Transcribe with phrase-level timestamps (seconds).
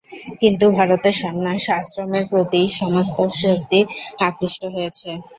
[0.41, 3.79] কিন্তু ভারতে সন্ন্যাস আশ্রমের প্রতিই সমস্ত শক্তি
[4.27, 5.09] আকৃষ্ট হইয়াছে।